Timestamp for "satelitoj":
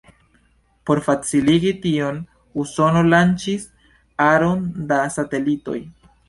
5.19-5.77